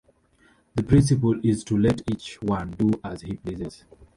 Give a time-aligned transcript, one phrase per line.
[0.73, 3.83] The principle is to let each one do as he pleases.